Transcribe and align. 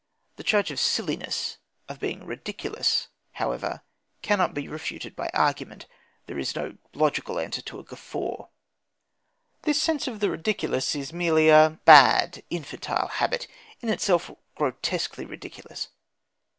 The 0.37 0.43
charge 0.43 0.71
of 0.71 0.79
silliness, 0.79 1.59
of 1.87 1.99
being 1.99 2.25
ridiculous, 2.25 3.09
however, 3.33 3.83
cannot 4.23 4.55
be 4.55 4.67
refuted 4.67 5.15
by 5.15 5.29
argument. 5.31 5.85
There 6.25 6.39
is 6.39 6.55
no 6.55 6.79
logical 6.95 7.37
answer 7.37 7.61
to 7.61 7.77
a 7.77 7.83
guffaw. 7.83 8.47
This 9.61 9.79
sense 9.79 10.07
of 10.07 10.19
the 10.19 10.31
ridiculous 10.31 10.95
is 10.95 11.13
merely 11.13 11.49
a 11.49 11.79
bad, 11.85 12.41
infantile 12.49 13.09
habit, 13.09 13.45
in 13.81 13.89
itself 13.89 14.31
grotesquely 14.55 15.23
ridiculous. 15.25 15.89